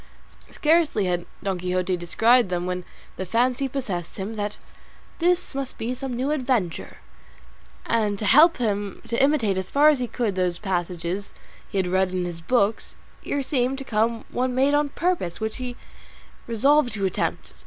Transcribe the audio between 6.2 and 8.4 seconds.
adventure; and to